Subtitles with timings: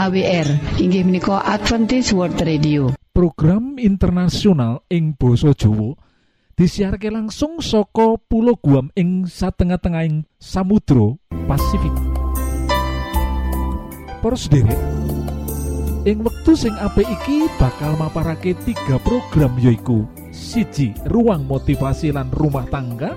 [0.00, 2.96] AWR inggih menika Adventist World Radio.
[3.12, 5.92] Program internasional ing Boso Jowo
[6.56, 11.92] disiharke langsung soko pulau Guam ing satengah-tengahing Samudro Pasifik.
[14.24, 14.80] Derek
[16.08, 22.64] ing wektu sing apik iki bakal maparake tiga program yoiku siji ruang motivasi lan rumah
[22.72, 23.12] tangga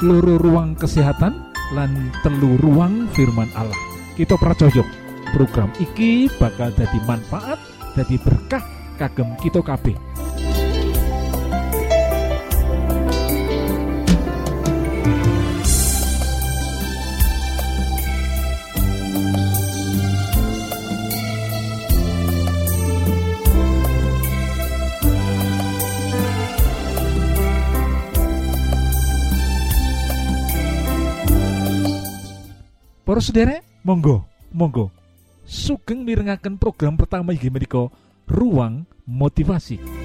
[0.00, 3.76] loro ruang kesehatan lan telu ruang firman Allah.
[4.16, 5.01] Kita pracojok
[5.32, 7.58] program iki bakal jadi manfaat
[7.96, 8.64] jadi berkah
[9.00, 9.96] kagem kita kabeh
[33.02, 33.20] Para
[33.84, 34.24] monggo,
[34.56, 35.01] monggo.
[35.42, 37.90] Sugeng mirengaken program pertama inggih menika
[38.30, 40.01] Ruang Motivasi.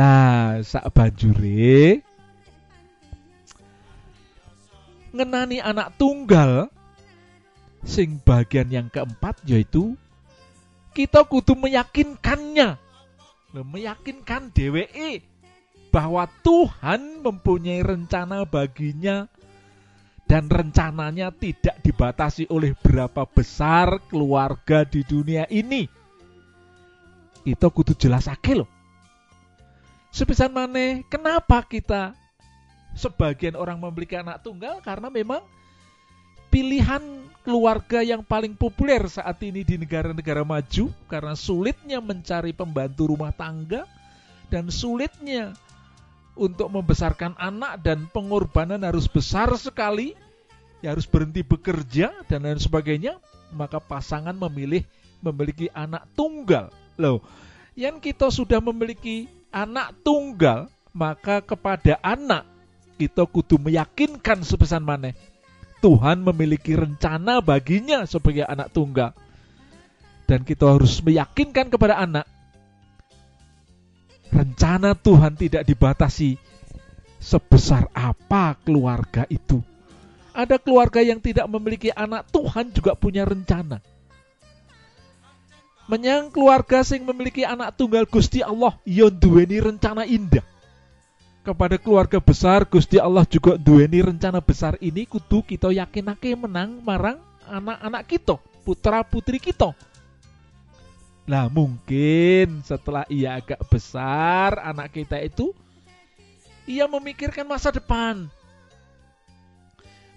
[0.00, 2.00] Lah, sak banjure
[5.12, 6.72] ngenani anak tunggal
[7.84, 10.00] sing bagian yang keempat yaitu
[10.96, 12.80] kita kudu meyakinkannya
[13.52, 15.20] meyakinkan DWE
[15.92, 19.28] bahwa Tuhan mempunyai rencana baginya
[20.24, 25.84] dan rencananya tidak dibatasi oleh berapa besar keluarga di dunia ini.
[27.44, 28.79] Itu kudu jelasake loh.
[30.10, 32.18] Sepisan maneh, kenapa kita
[32.98, 34.82] sebagian orang memiliki anak tunggal?
[34.82, 35.38] Karena memang
[36.50, 37.00] pilihan
[37.46, 43.86] keluarga yang paling populer saat ini di negara-negara maju karena sulitnya mencari pembantu rumah tangga
[44.50, 45.54] dan sulitnya
[46.34, 50.18] untuk membesarkan anak dan pengorbanan harus besar sekali
[50.82, 53.16] ya harus berhenti bekerja dan lain sebagainya
[53.54, 54.82] maka pasangan memilih
[55.22, 56.74] memiliki anak tunggal.
[56.98, 57.22] Loh
[57.78, 62.46] yang kita sudah memiliki anak tunggal maka kepada anak
[62.98, 65.14] kita kudu meyakinkan sepesan maneh.
[65.80, 69.16] Tuhan memiliki rencana baginya sebagai anak tunggal.
[70.28, 72.28] Dan kita harus meyakinkan kepada anak
[74.30, 76.38] rencana Tuhan tidak dibatasi
[77.18, 79.58] sebesar apa keluarga itu.
[80.30, 83.82] Ada keluarga yang tidak memiliki anak Tuhan juga punya rencana
[85.90, 90.46] menyang keluarga sing memiliki anak tunggal Gusti Allah yon duweni rencana indah.
[91.42, 97.18] Kepada keluarga besar Gusti Allah juga duweni rencana besar ini kudu kita yakinake menang marang
[97.50, 99.74] anak-anak kita putra putri kita.
[101.26, 105.50] Lah mungkin setelah ia agak besar anak kita itu
[106.70, 108.30] ia memikirkan masa depan.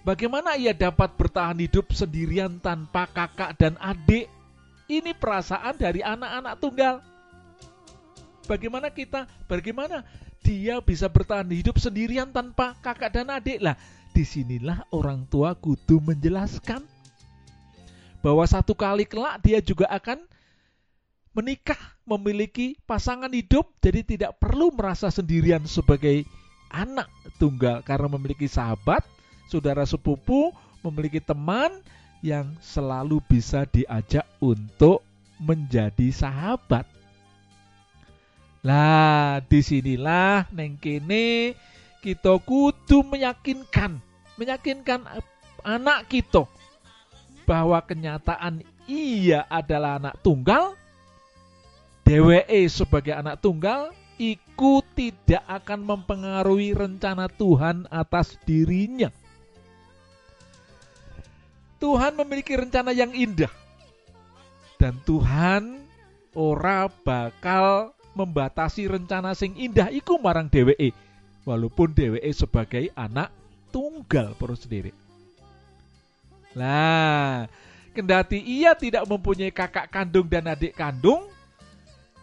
[0.06, 4.28] Bagaimana ia dapat bertahan hidup sendirian tanpa kakak dan adik
[4.84, 6.94] Ini perasaan dari anak-anak tunggal.
[8.44, 10.04] Bagaimana kita, bagaimana
[10.44, 13.76] dia bisa bertahan hidup sendirian tanpa kakak dan adik lah.
[14.12, 16.84] Di sinilah orang tua kudu menjelaskan
[18.20, 20.20] bahwa satu kali kelak dia juga akan
[21.34, 26.22] menikah, memiliki pasangan hidup, jadi tidak perlu merasa sendirian sebagai
[26.70, 27.10] anak
[27.42, 29.02] tunggal karena memiliki sahabat,
[29.50, 30.54] saudara sepupu,
[30.86, 31.82] memiliki teman
[32.24, 35.04] yang selalu bisa diajak untuk
[35.36, 36.88] menjadi sahabat.
[38.64, 41.52] Lah, di sinilah neng kene
[42.00, 44.00] kita kudu meyakinkan,
[44.40, 45.04] meyakinkan
[45.60, 46.48] anak kita
[47.44, 50.80] bahwa kenyataan ia adalah anak tunggal,
[52.08, 59.12] DWE sebagai anak tunggal, iku tidak akan mempengaruhi rencana Tuhan atas dirinya.
[61.84, 63.52] Tuhan memiliki rencana yang indah.
[64.80, 65.84] Dan Tuhan
[66.32, 70.96] ora bakal membatasi rencana sing indah iku marang DWE.
[71.44, 73.28] Walaupun DWE sebagai anak
[73.68, 74.96] tunggal perlu sendiri.
[76.56, 77.44] Nah,
[77.92, 81.28] kendati ia tidak mempunyai kakak kandung dan adik kandung,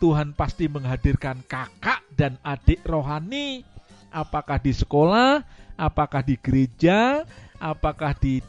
[0.02, 3.62] Tuhan pasti menghadirkan kakak dan adik rohani,
[4.10, 5.46] apakah di sekolah,
[5.78, 7.30] apakah di gereja,
[7.62, 8.42] apakah di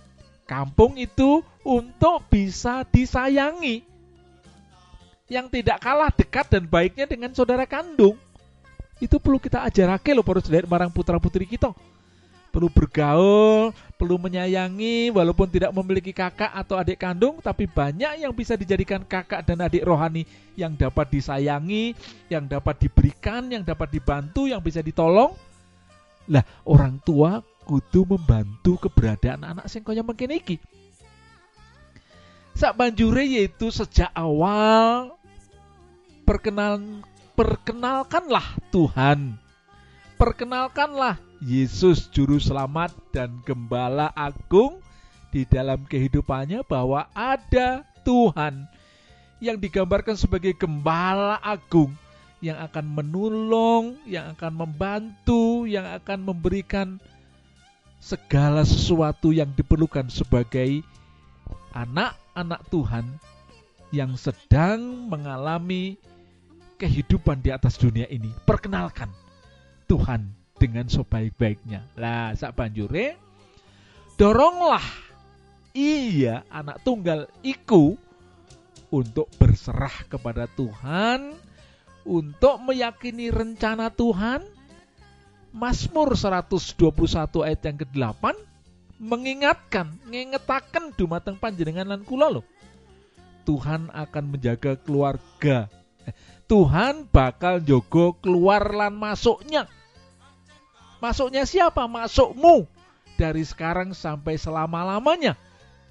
[0.45, 3.87] kampung itu untuk bisa disayangi.
[5.31, 8.19] Yang tidak kalah dekat dan baiknya dengan saudara kandung.
[9.01, 11.73] Itu perlu kita ajarake loh para saudara marang putra putri kita.
[12.53, 18.61] Perlu bergaul, perlu menyayangi walaupun tidak memiliki kakak atau adik kandung tapi banyak yang bisa
[18.61, 21.97] dijadikan kakak dan adik rohani yang dapat disayangi,
[22.29, 25.33] yang dapat diberikan, yang dapat dibantu, yang bisa ditolong.
[26.29, 30.59] Lah, orang tua kudu membantu keberadaan anak sing kaya mungkin iki.
[32.53, 35.17] Sak banjure yaitu sejak awal
[36.29, 37.01] perkenalan
[37.33, 39.41] perkenalkanlah Tuhan.
[40.21, 44.79] Perkenalkanlah Yesus juru selamat dan gembala agung
[45.35, 48.69] di dalam kehidupannya bahwa ada Tuhan
[49.43, 51.91] yang digambarkan sebagai gembala agung
[52.43, 57.03] yang akan menolong, yang akan membantu, yang akan memberikan
[58.03, 60.83] segala sesuatu yang diperlukan sebagai
[61.71, 63.07] anak-anak Tuhan
[63.95, 65.95] yang sedang mengalami
[66.83, 68.35] kehidupan di atas dunia ini.
[68.43, 69.07] Perkenalkan
[69.87, 71.87] Tuhan dengan sebaik-baiknya.
[71.95, 73.15] Lah, sak banjure
[74.19, 74.83] doronglah
[75.73, 77.97] iya anak tunggal iku
[78.93, 81.33] untuk berserah kepada Tuhan,
[82.05, 84.45] untuk meyakini rencana Tuhan.
[85.53, 88.25] Mazmur 121 ayat yang ke-8
[88.97, 92.47] mengingatkan, ngengetaken dumateng panjenengan lan kula loh.
[93.45, 95.69] Tuhan akan menjaga keluarga.
[96.09, 96.15] Eh,
[96.49, 99.69] Tuhan bakal jogo keluar lan masuknya.
[101.03, 101.85] Masuknya siapa?
[101.85, 102.65] Masukmu.
[103.19, 105.37] Dari sekarang sampai selama-lamanya.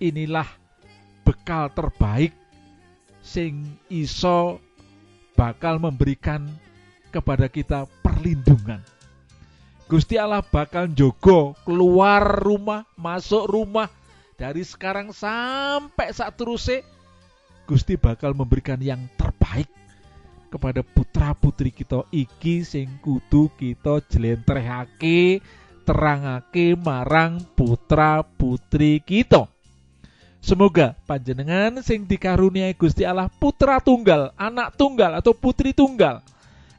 [0.02, 0.48] Inilah
[1.22, 2.34] bekal terbaik
[3.22, 4.58] sing iso
[5.38, 6.50] bakal memberikan
[7.14, 8.82] kepada kita perlindungan.
[9.92, 13.92] Gusti Allah bakal jogo keluar rumah, masuk rumah
[14.40, 16.80] dari sekarang sampai saat terusnya
[17.68, 19.68] Gusti bakal memberikan yang terbaik
[20.48, 25.44] kepada putra putri kita iki sing kudu kita jlentrehake
[25.84, 29.52] terangake marang putra putri kita.
[30.40, 36.24] Semoga panjenengan sing dikaruniai Gusti Allah putra tunggal, anak tunggal atau putri tunggal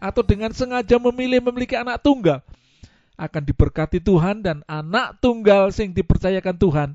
[0.01, 2.41] atau dengan sengaja memilih memiliki anak tunggal
[3.23, 6.91] akan diberkati Tuhan dan anak tunggal sing dipercayakan Tuhan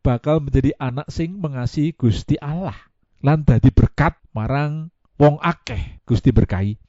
[0.00, 2.74] bakal menjadi anak sing mengasihi Gusti Allah.
[3.20, 4.88] Lan dadi berkat marang
[5.20, 6.87] wong akeh Gusti berkahi.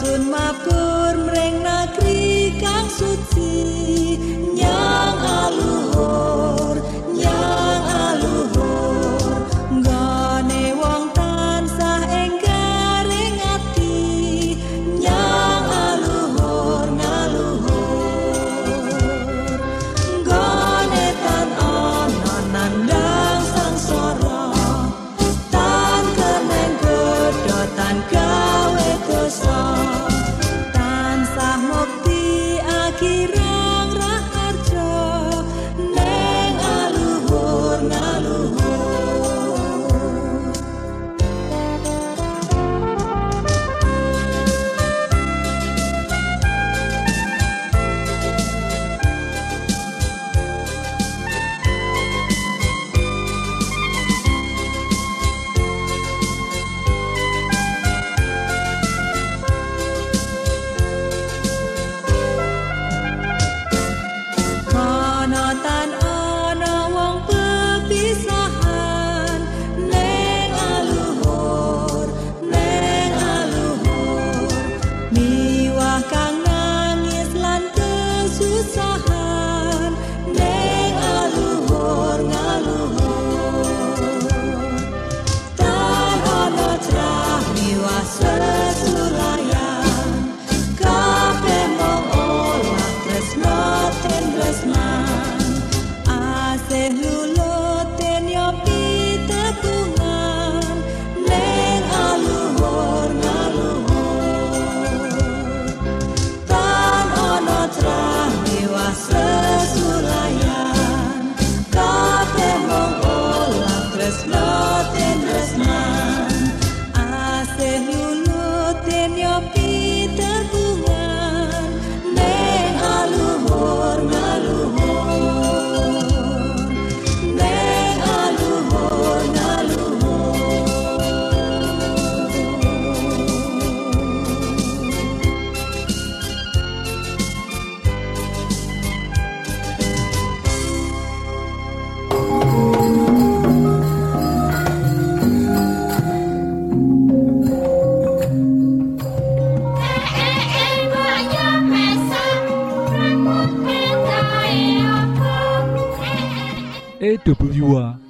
[0.00, 3.99] sun mapur mreng nagri kang suci.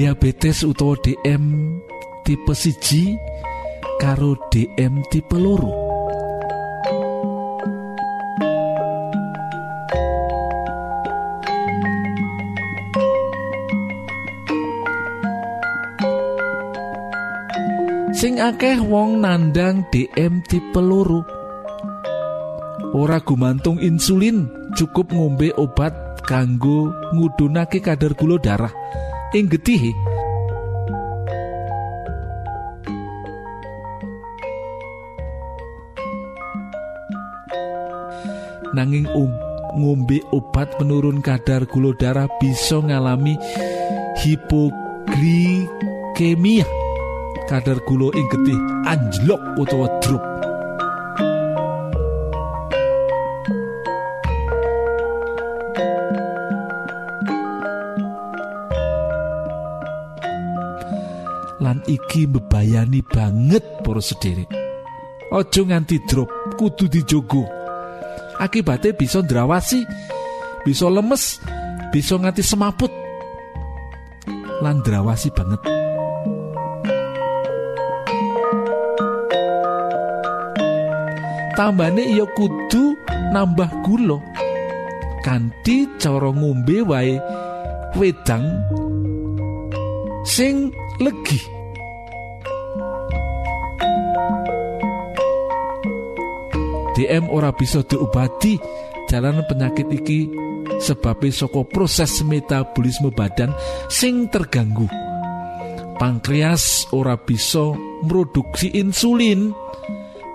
[0.00, 1.76] diabetes utawa DM
[2.24, 3.20] tipe siji
[4.00, 5.68] karo DM tipe loro.
[18.16, 21.20] Sing akeh wong nandang DM tipe loro.
[22.96, 28.72] Ora gumantung insulin cukup ngombe obat kanggo ngudunake kadar gula darah
[29.30, 29.94] ing getihe
[38.74, 39.30] nanging um,
[39.78, 43.38] ngombe obat penurun kadar gula darah bisa ngalami
[44.18, 46.66] hipoglikemia
[47.46, 50.29] kadar gula ing getih anjlok utawa drop
[61.86, 64.50] iki mbebayani banget para sederek
[65.30, 66.26] Ojo nganti drop
[66.58, 67.46] kudu dijogo.
[68.42, 69.78] Akibatnya bisa ndrawasi
[70.66, 71.38] bisa lemes
[71.94, 72.90] bisa nganti semaput.
[74.58, 75.62] Lan ndrawasi banget.
[81.54, 82.98] Tambane iya kudu
[83.30, 84.18] nambah gula.
[85.22, 87.22] Kanthi cara ngombe wae
[87.94, 88.50] wedang
[90.26, 91.59] sing legi
[97.00, 98.60] DM ora bisa diobati
[99.08, 100.28] jalan penyakit iki
[100.84, 103.56] sebabnya saka proses metabolisme badan
[103.88, 104.84] sing terganggu.
[105.96, 107.72] Pankreas ora bisa
[108.04, 109.48] produksi insulin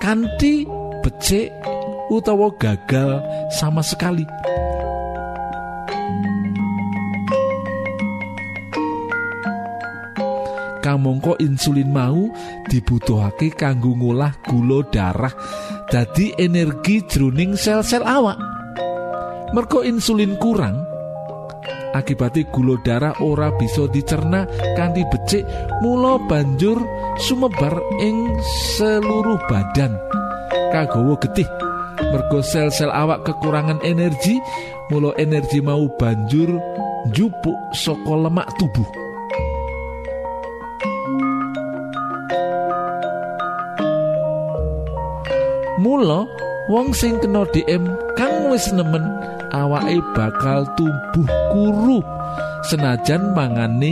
[0.01, 0.65] kanthi
[1.05, 1.53] becik
[2.09, 3.21] utawa gagal
[3.53, 4.25] sama sekali.
[10.81, 12.29] Kamangka insulin mau
[12.69, 15.33] dibutuhake kanggo ngolah gula darah
[15.89, 18.37] dadi energi jroning sel-sel awak.
[19.53, 20.83] Merko insulin kurang
[21.95, 24.43] akibatnya gula darah ora bisa dicerna
[24.75, 25.47] kanthi becik
[25.79, 26.75] mula banjur
[27.23, 28.35] sumebar ing
[28.75, 29.95] seluruh badan.
[30.75, 31.47] Kagawa getih
[32.11, 34.35] mergo sel-sel awak kekurangan energi
[34.91, 36.59] mula energi mau banjur
[37.07, 39.04] njupuk saka lemak tubuh
[46.05, 46.21] Mula
[46.69, 47.81] wong sing kena DM
[48.13, 49.01] kang wis nemen
[49.49, 51.97] awake bakal tumbuh kuru.
[52.69, 53.89] Senajan mangane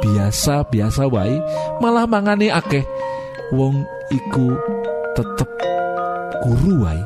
[0.00, 1.36] biasa-biasa wae
[1.84, 2.80] malah mangane akeh.
[3.52, 4.56] Wong iku
[5.12, 5.50] tetep
[6.40, 7.04] kuru wae.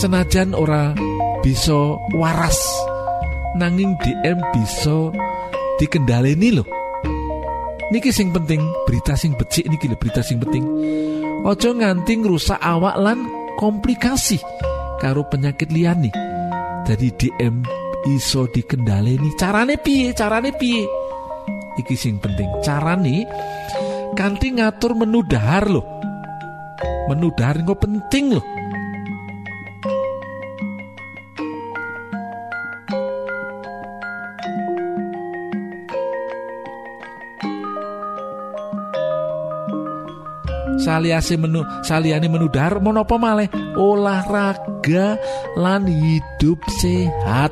[0.00, 0.96] Senajan ora
[1.44, 2.56] bisa waras
[3.58, 5.10] nanging DM bisa
[5.80, 6.68] dikendaleni loh
[7.90, 10.62] niki sing penting berita sing becik niki lho berita sing penting.
[11.42, 13.26] Ojo nganti ngrusak awak lan
[13.58, 14.38] komplikasi
[15.02, 16.14] karo penyakit liyane.
[16.86, 17.66] Jadi DM
[18.14, 19.34] iso dikendaleni.
[19.36, 20.14] Carane piye?
[20.14, 20.86] Carane piye?
[21.82, 22.48] Iki sing penting.
[22.62, 23.26] Carane
[24.14, 25.86] kanthi ngatur menu dahar loh
[27.10, 28.44] menu dahar penting loh
[41.00, 43.48] saliase menu saliyane menu dahar menapa malih?
[43.72, 45.16] Olahraga
[45.56, 47.48] lan hidup sehat.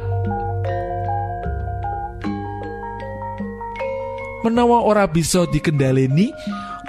[4.45, 6.29] Menawa ora bisa dikendaleni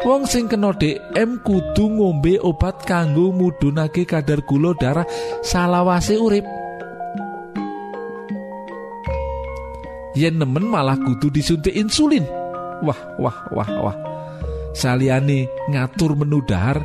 [0.04, 5.08] wong sing kena DM kudu ngombe obat kanggo mudhunake kadar gula darah
[5.40, 6.44] salawase urip.
[10.20, 12.28] Yen nemen malah kudu disuntik insulin.
[12.84, 14.09] Wah wah wah wah
[14.80, 16.80] saliyane ngatur menu dahar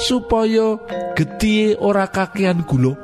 [0.00, 0.80] supaya
[1.12, 2.96] getih ora kakean gula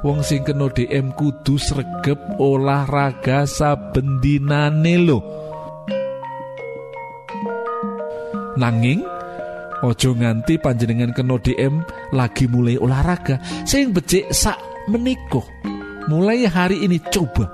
[0.00, 5.18] wong sing kena DM kudu sregep olahraga saben dinane lho.
[8.58, 9.06] Nanging
[9.86, 11.78] ojo nganti panjenengan kena DM
[12.10, 14.58] lagi mulai olahraga sing becik sak
[14.90, 15.46] meniko
[16.10, 17.46] mulai hari ini coba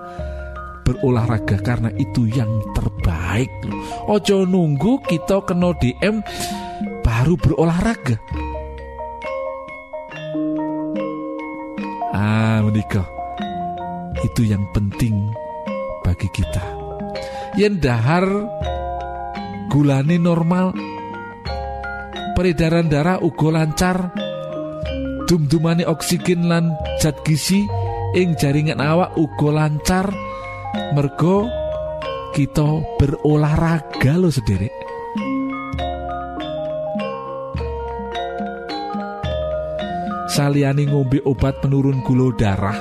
[0.84, 3.03] berolahraga karena itu yang terbaik
[3.42, 3.82] loh.
[4.14, 6.22] Ojo nunggu kita kena DM
[7.02, 8.16] baru berolahraga.
[12.14, 13.06] Ah, menikah.
[14.22, 15.34] Itu yang penting
[16.06, 16.62] bagi kita.
[17.58, 18.26] Yen dahar
[19.70, 20.74] gulane normal,
[22.38, 24.14] peredaran darah uga lancar,
[25.26, 27.66] dum-dumane oksigen lan zat gizi
[28.14, 30.06] ing jaringan awak uga lancar
[30.94, 31.63] mergo
[32.34, 34.84] kita berolahraga lo sendiri
[40.34, 42.74] saliyane ngombe obat penurun gula darah.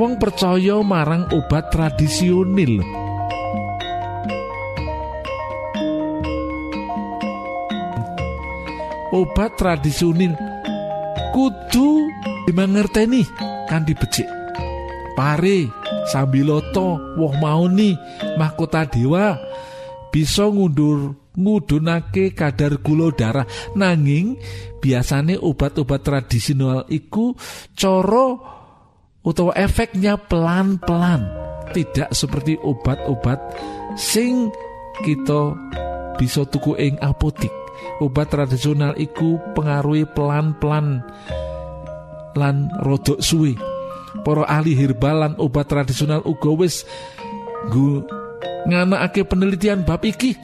[0.00, 2.80] Wong percaya marang obat tradisional.
[9.12, 10.36] Obat tradisional
[11.32, 11.88] kudu
[12.48, 13.24] dimangerteni
[13.68, 14.35] kan dibecik
[15.16, 15.72] pare
[16.12, 17.96] sambiloto woh mauni
[18.36, 19.40] mahkota dewa
[20.12, 23.44] bisa ngundur ngudunake kadar gula darah.
[23.76, 24.40] Nanging
[24.80, 27.36] biasane obat-obat tradisional iku
[27.76, 28.40] coro
[29.20, 31.28] utawa efeknya pelan-pelan.
[31.76, 33.36] Tidak seperti obat-obat
[34.00, 34.48] sing
[35.04, 35.52] kita
[36.16, 37.52] bisa tuku ing apotik.
[38.00, 41.04] Obat tradisional iku pengaruhi pelan-pelan
[42.36, 43.75] lan rodok suwe
[44.24, 46.86] para ahli herbal lan obat tradisional uga wis
[48.66, 50.36] nganakake penelitian bab iki.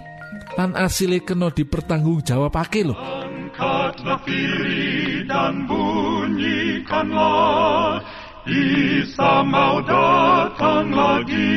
[0.53, 2.93] Lan asile kena dipertanggungjawabake lho.
[2.93, 8.05] Angkatlah diri dan bunyikanlah.
[8.45, 11.57] Isa mau datang lagi.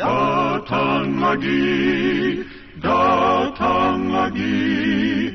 [0.00, 2.40] Datang lagi,
[2.80, 5.28] datang lagi,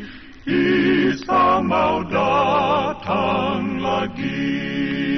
[0.49, 5.14] Isa mau datang lagi.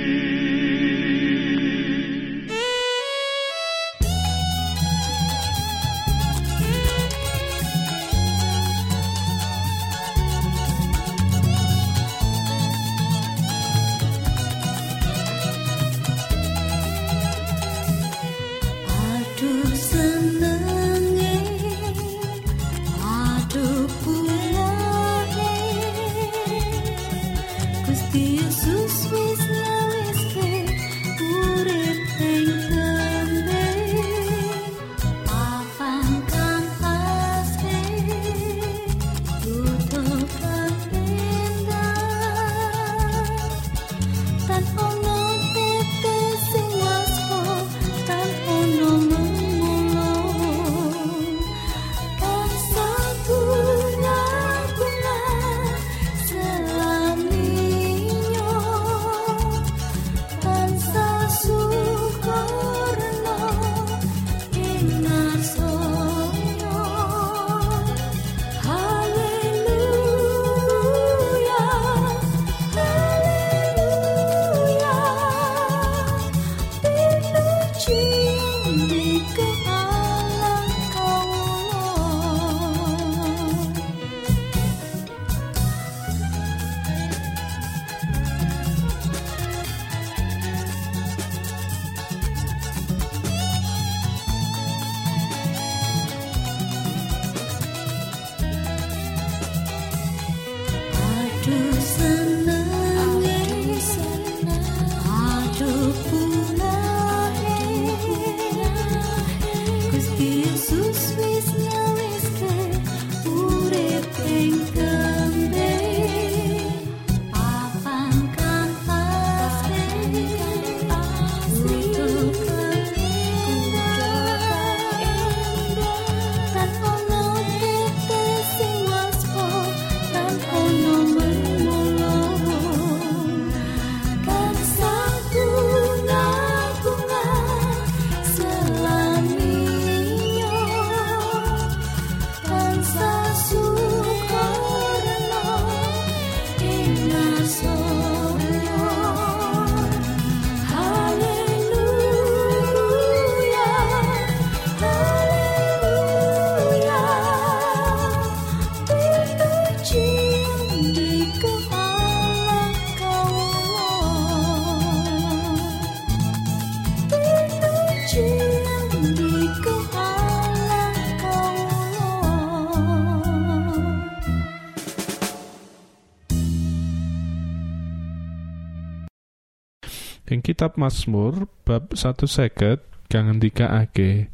[180.27, 184.27] Ing kitab Mazmur bab 1 seket kang ngendikake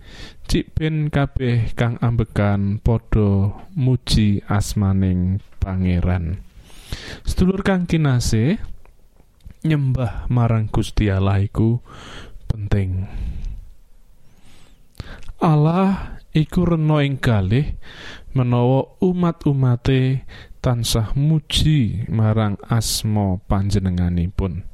[0.50, 6.42] Cik ben kabeh kang ambekan padha muji asmaning pangeran.
[7.22, 8.58] Sedulur kang kinasih
[9.62, 11.46] nyembah marang Gusti Allah
[12.50, 13.06] penting.
[15.46, 17.78] Allah iku rena ing kalih
[18.34, 20.26] menawa umat-umate
[20.58, 24.73] tansah muji marang asma panjenenganipun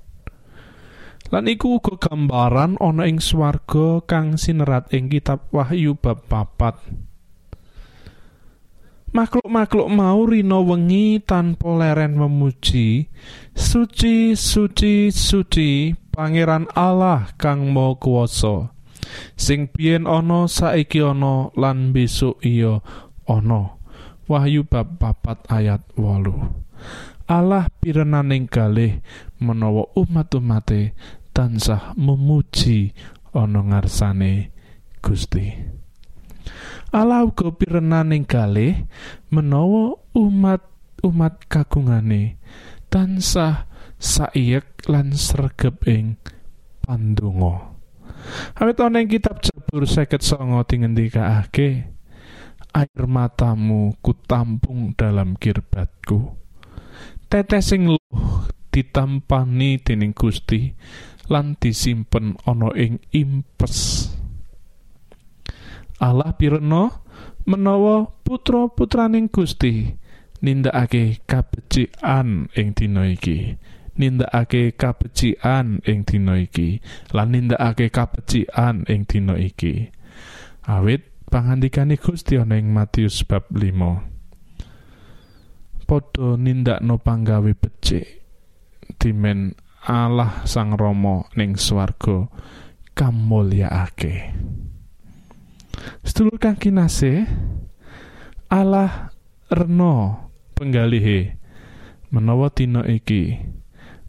[1.29, 6.81] Lan iku uga gambaran ana ing swarga kang sinerat ing kitab Wahyu bab papat.
[9.09, 13.09] Makhluk-makhluk mau rina wengi tanpa leren memuji,
[13.57, 18.73] suci suci suci Pangeran Allah kang Maha Kuwasa.
[19.33, 22.81] Sing biyen ana saiki ana lan besok iya
[23.25, 23.77] ana.
[24.29, 27.29] Wahyu bab papat ayat 8.
[27.29, 29.01] Allah pirenaning kalih
[29.37, 30.97] menawa umat-umate
[31.39, 32.91] tansah memuji
[33.31, 34.51] ana ngarsane
[34.99, 35.55] Gusti.
[36.91, 38.83] Allah uga pirenaning kalih
[39.31, 42.35] menawa umat-umat kagungane
[42.91, 46.19] tansah saiyek lan sregep ing
[46.83, 47.71] pandonga.
[48.59, 50.19] Awit ana ing kitab Jabur 59
[50.67, 51.87] dingendikake
[52.75, 56.35] air matamu kutampung dalam kirbatku
[57.31, 60.75] tetesing luh ditampani dening Gusti
[61.29, 64.09] lan disimpen ana ing impes.
[66.01, 67.05] Allah pirena
[67.45, 69.93] menawa putra-putraning Gusti
[70.41, 73.55] nindakake kabecikan ing dina iki.
[73.99, 76.79] Nindakake kabecikan ing dina iki
[77.13, 79.91] lan nindakake kabecikan ing dina iki.
[80.65, 84.19] Awit pangandikane Gusti ana ing Matius bab 5
[85.89, 88.21] padha nindakno panggawe becik
[89.01, 89.57] dimen
[89.89, 92.29] Allah Sang Rama ning swarga
[92.93, 94.29] kamulyaake
[96.05, 97.25] Sedulur kang kinasih
[98.49, 99.13] Allah
[99.49, 100.25] reno
[100.57, 101.37] penggalihe.
[102.09, 103.37] Menawa dina iki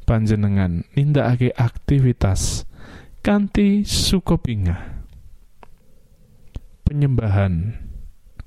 [0.09, 2.65] panjenengan nindakake aktivitas
[3.21, 5.05] kanthi sukopingah
[6.89, 7.77] penyembahan.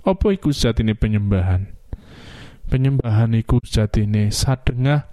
[0.01, 1.69] Apa iku sejatine penyembahan?
[2.67, 5.07] Penyembahan iku sejatine sadengah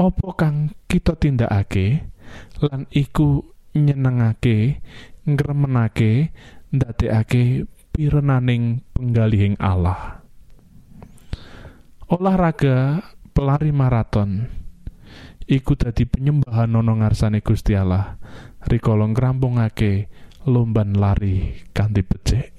[0.00, 2.08] apa kang kita tindakake?
[2.64, 3.44] Lan iku
[3.76, 4.80] nyenengake
[5.28, 6.32] ngremenake
[6.72, 10.24] ndadekake pirenaning penggalihing Allah.
[12.08, 13.04] Olahraga
[13.36, 14.48] pelari maraton.
[15.50, 18.16] Iku dadi penyembahan ana ngarsane Gusti Allah.
[18.64, 20.08] Rikala ngrampungake
[20.46, 22.54] lomban lari kanthi becik.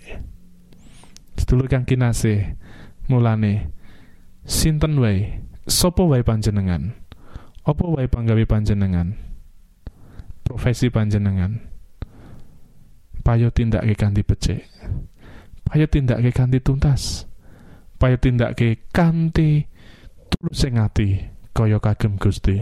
[1.39, 2.59] Sedulur kang kinasih
[3.07, 3.71] mulane
[4.43, 5.41] sinten wae?
[5.65, 7.00] Sapa wae panjenengan
[7.61, 9.13] apa wae panggawe panjenengan?
[10.41, 11.61] Profesi panjenengan.
[13.21, 14.65] Payo tindake kanthi becik.
[15.69, 17.29] Payo tindake kanthi tuntas.
[18.01, 19.69] Payo tindake kanthi
[20.33, 21.21] tulus ing ati
[21.53, 22.57] kaya kagem Gusti.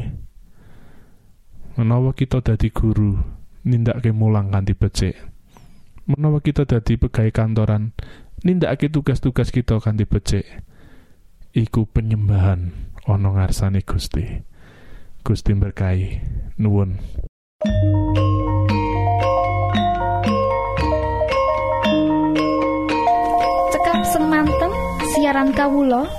[1.79, 3.15] Menawa kita dadi guru
[3.63, 5.15] nindakake mulang kanthi becik.
[6.11, 7.95] Menawa kita dadi pegawai kantoran
[8.43, 10.43] nindakake tugas-tugas kita kanthi becik.
[11.55, 14.48] Iku penyembahan ana ngarsane Gusti
[15.29, 16.17] Gusti berkahi.
[16.57, 16.97] Nuwun.
[23.69, 24.73] Cekap semanten
[25.13, 26.09] siaran kawulo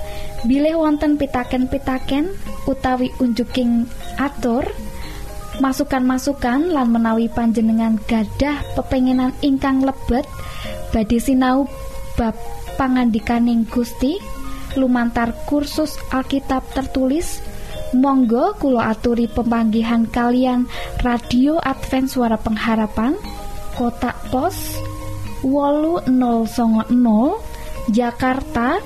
[0.47, 2.31] bilih wonten pitaken-pitaken
[2.71, 3.83] utawi unjuking
[4.15, 4.63] atur
[5.59, 10.23] masukan-masukan lan menawi panjenengan gadah pepenginan ingkang lebet
[10.95, 11.67] badhe sinau
[12.15, 12.39] bab
[12.79, 14.23] pangandikaning Gusti.
[14.79, 17.43] Lumantar kursus Alkitab tertulis
[17.91, 20.63] Monggo kulo aturi pemanggihan kalian
[21.03, 23.19] radio Advent suara pengharapan
[23.75, 24.79] kotak pos
[25.43, 26.47] wolu 000
[27.91, 28.79] Jakarta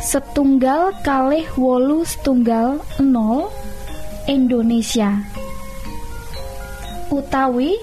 [0.00, 3.52] setunggal kalih wolu setunggal 0
[4.24, 5.20] Indonesia.
[7.12, 7.76] Utawi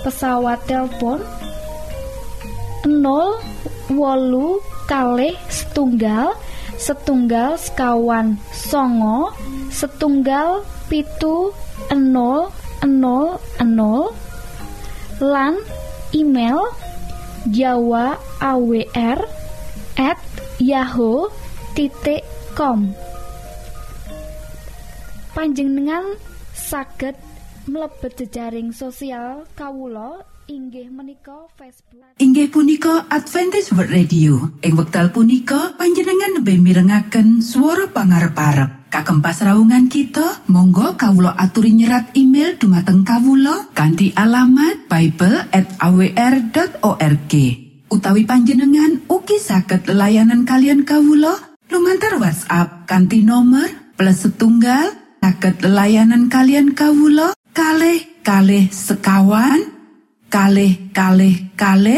[0.00, 1.20] pesawat telepon
[2.88, 6.32] 0 wolu kalih setunggal
[6.76, 9.32] setunggal sekawan songo
[9.72, 11.52] setunggal pitu
[11.90, 12.52] enol
[12.84, 14.12] enol enol.
[15.16, 15.56] Lan
[16.12, 16.60] email
[17.48, 19.20] jawa awr
[19.96, 20.20] at
[20.60, 21.32] yahoo
[21.72, 22.92] titik com.
[25.32, 26.16] Panjenengan
[26.56, 27.16] saged
[27.68, 32.14] mlebet jejaring sosial kawulo inggih menika Facebook.
[32.22, 34.54] Inggih punika Adventist World Radio.
[34.62, 38.90] Ing wekdal punika panjenengan lebih mirengaken suara pangarep-arep.
[38.90, 47.32] Kagem pasraungan kita monggo kawulo aturi nyerat email dumateng kawulo kanthi alamat Bible at awr.org
[47.86, 51.34] utawi panjenengan ugi saged layanan kalian kawulo
[51.70, 53.66] lumantar WhatsApp kanthi nomor
[53.98, 59.75] plus setunggal saged layanan kalian kawulo kalih kalih sekawan
[60.26, 61.94] kalih kalih kalih